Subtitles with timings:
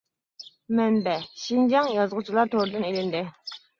[0.77, 1.13] مەنبە:
[1.43, 3.23] شىنجاڭ يازغۇچىلار تورىدىن ئېلىندى.